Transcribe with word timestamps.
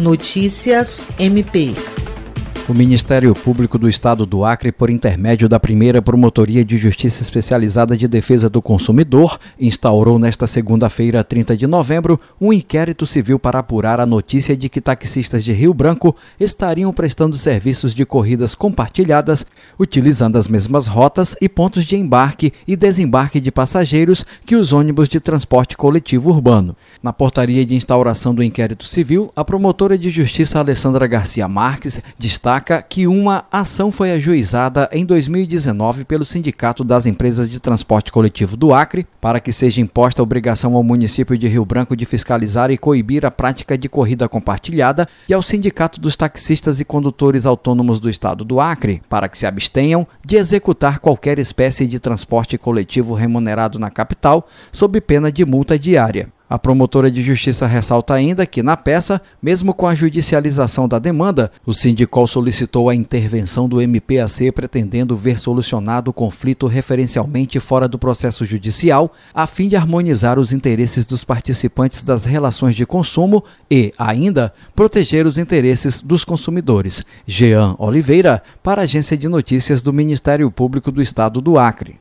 Notícias 0.00 1.04
MP. 1.18 1.74
O 2.70 2.72
Ministério 2.72 3.34
Público 3.34 3.76
do 3.76 3.88
Estado 3.88 4.24
do 4.24 4.44
Acre, 4.44 4.70
por 4.70 4.90
intermédio 4.90 5.48
da 5.48 5.58
primeira 5.58 6.00
Promotoria 6.00 6.64
de 6.64 6.78
Justiça 6.78 7.20
Especializada 7.20 7.96
de 7.96 8.06
Defesa 8.06 8.48
do 8.48 8.62
Consumidor, 8.62 9.40
instaurou 9.58 10.20
nesta 10.20 10.46
segunda-feira, 10.46 11.24
30 11.24 11.56
de 11.56 11.66
novembro, 11.66 12.20
um 12.40 12.52
inquérito 12.52 13.06
civil 13.06 13.40
para 13.40 13.58
apurar 13.58 13.98
a 13.98 14.06
notícia 14.06 14.56
de 14.56 14.68
que 14.68 14.80
taxistas 14.80 15.42
de 15.42 15.52
Rio 15.52 15.74
Branco 15.74 16.14
estariam 16.38 16.92
prestando 16.92 17.36
serviços 17.36 17.92
de 17.92 18.06
corridas 18.06 18.54
compartilhadas, 18.54 19.44
utilizando 19.76 20.36
as 20.36 20.46
mesmas 20.46 20.86
rotas 20.86 21.36
e 21.40 21.48
pontos 21.48 21.84
de 21.84 21.96
embarque 21.96 22.52
e 22.68 22.76
desembarque 22.76 23.40
de 23.40 23.50
passageiros 23.50 24.24
que 24.46 24.54
os 24.54 24.72
ônibus 24.72 25.08
de 25.08 25.18
transporte 25.18 25.76
coletivo 25.76 26.30
urbano. 26.30 26.76
Na 27.02 27.12
portaria 27.12 27.66
de 27.66 27.74
instauração 27.74 28.32
do 28.32 28.44
inquérito 28.44 28.84
civil, 28.84 29.32
a 29.34 29.44
promotora 29.44 29.98
de 29.98 30.08
justiça 30.08 30.60
Alessandra 30.60 31.08
Garcia 31.08 31.48
Marques 31.48 32.00
destaca 32.16 32.59
destaca 32.60 32.82
que 32.82 33.06
uma 33.06 33.44
ação 33.50 33.90
foi 33.90 34.12
ajuizada 34.12 34.88
em 34.92 35.04
2019 35.04 36.04
pelo 36.04 36.24
Sindicato 36.24 36.84
das 36.84 37.06
Empresas 37.06 37.48
de 37.48 37.58
Transporte 37.58 38.12
Coletivo 38.12 38.56
do 38.56 38.74
Acre 38.74 39.06
para 39.20 39.40
que 39.40 39.52
seja 39.52 39.80
imposta 39.80 40.20
a 40.20 40.22
obrigação 40.22 40.76
ao 40.76 40.82
município 40.82 41.36
de 41.38 41.48
Rio 41.48 41.64
Branco 41.64 41.96
de 41.96 42.04
fiscalizar 42.04 42.70
e 42.70 42.78
coibir 42.78 43.24
a 43.24 43.30
prática 43.30 43.78
de 43.78 43.88
corrida 43.88 44.28
compartilhada 44.28 45.08
e 45.28 45.32
ao 45.32 45.42
Sindicato 45.42 46.00
dos 46.00 46.16
Taxistas 46.16 46.80
e 46.80 46.84
Condutores 46.84 47.46
Autônomos 47.46 47.98
do 47.98 48.10
Estado 48.10 48.44
do 48.44 48.60
Acre 48.60 49.02
para 49.08 49.28
que 49.28 49.38
se 49.38 49.46
abstenham 49.46 50.06
de 50.24 50.36
executar 50.36 50.98
qualquer 50.98 51.38
espécie 51.38 51.86
de 51.86 51.98
transporte 51.98 52.58
coletivo 52.58 53.14
remunerado 53.14 53.78
na 53.78 53.90
capital 53.90 54.46
sob 54.70 55.00
pena 55.00 55.32
de 55.32 55.44
multa 55.44 55.78
diária. 55.78 56.28
A 56.50 56.58
promotora 56.58 57.08
de 57.12 57.22
justiça 57.22 57.64
ressalta 57.64 58.12
ainda 58.12 58.44
que, 58.44 58.60
na 58.60 58.76
peça, 58.76 59.22
mesmo 59.40 59.72
com 59.72 59.86
a 59.86 59.94
judicialização 59.94 60.88
da 60.88 60.98
demanda, 60.98 61.52
o 61.64 61.72
Sindicol 61.72 62.26
solicitou 62.26 62.90
a 62.90 62.94
intervenção 62.94 63.68
do 63.68 63.80
MPAC 63.80 64.50
pretendendo 64.50 65.14
ver 65.14 65.38
solucionado 65.38 66.10
o 66.10 66.12
conflito 66.12 66.66
referencialmente 66.66 67.60
fora 67.60 67.86
do 67.86 68.00
processo 68.00 68.44
judicial, 68.44 69.12
a 69.32 69.46
fim 69.46 69.68
de 69.68 69.76
harmonizar 69.76 70.40
os 70.40 70.52
interesses 70.52 71.06
dos 71.06 71.22
participantes 71.22 72.02
das 72.02 72.24
relações 72.24 72.74
de 72.74 72.84
consumo 72.84 73.44
e, 73.70 73.92
ainda, 73.96 74.52
proteger 74.74 75.28
os 75.28 75.38
interesses 75.38 76.02
dos 76.02 76.24
consumidores. 76.24 77.04
Jean 77.24 77.76
Oliveira, 77.78 78.42
para 78.60 78.82
a 78.82 78.90
Agência 78.90 79.16
de 79.16 79.28
Notícias 79.28 79.82
do 79.82 79.92
Ministério 79.92 80.50
Público 80.50 80.90
do 80.90 81.00
Estado 81.00 81.40
do 81.40 81.56
Acre. 81.56 81.94